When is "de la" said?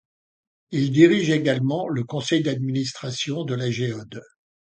3.43-3.69